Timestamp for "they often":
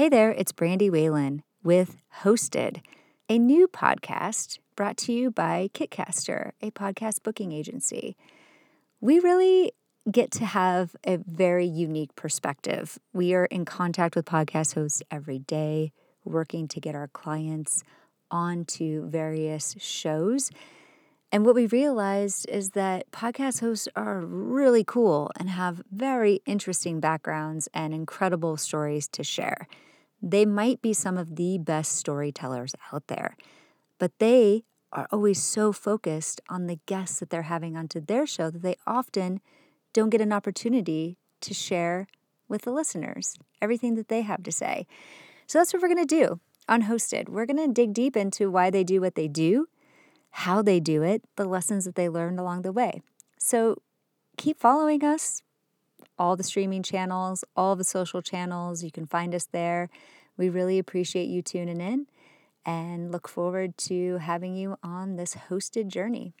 38.62-39.40